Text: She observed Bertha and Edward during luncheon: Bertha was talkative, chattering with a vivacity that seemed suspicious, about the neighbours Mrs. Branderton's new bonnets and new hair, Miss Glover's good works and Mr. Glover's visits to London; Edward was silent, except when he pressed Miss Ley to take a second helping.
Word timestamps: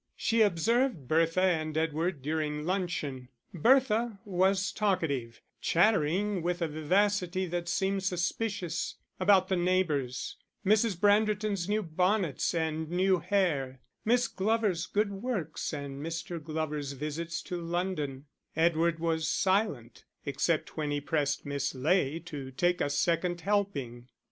She 0.15 0.41
observed 0.41 1.07
Bertha 1.07 1.43
and 1.43 1.77
Edward 1.77 2.23
during 2.23 2.65
luncheon: 2.65 3.29
Bertha 3.53 4.17
was 4.25 4.71
talkative, 4.71 5.41
chattering 5.61 6.41
with 6.41 6.63
a 6.63 6.67
vivacity 6.67 7.45
that 7.45 7.69
seemed 7.69 8.01
suspicious, 8.01 8.95
about 9.19 9.47
the 9.47 9.55
neighbours 9.55 10.37
Mrs. 10.65 10.97
Branderton's 10.99 11.69
new 11.69 11.83
bonnets 11.83 12.55
and 12.55 12.89
new 12.89 13.19
hair, 13.19 13.79
Miss 14.03 14.27
Glover's 14.27 14.87
good 14.87 15.11
works 15.11 15.71
and 15.71 16.03
Mr. 16.03 16.43
Glover's 16.43 16.93
visits 16.93 17.39
to 17.43 17.61
London; 17.61 18.25
Edward 18.55 18.97
was 18.97 19.27
silent, 19.29 20.05
except 20.25 20.75
when 20.77 20.89
he 20.89 20.99
pressed 20.99 21.45
Miss 21.45 21.75
Ley 21.75 22.17
to 22.21 22.49
take 22.49 22.81
a 22.81 22.89
second 22.89 23.41
helping. 23.41 24.07